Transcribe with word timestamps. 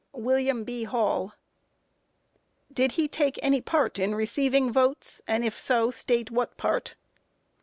A. 0.15 0.19
William 0.19 0.63
B. 0.63 0.85
Hall. 0.85 1.27
Q. 1.27 1.35
Did 2.73 2.93
he 2.93 3.07
take 3.07 3.37
any 3.43 3.61
part 3.61 3.99
in 3.99 4.15
receiving 4.15 4.71
votes, 4.71 5.21
and, 5.27 5.45
if 5.45 5.59
so, 5.59 5.91
state 5.91 6.31
what 6.31 6.57
part? 6.57 6.95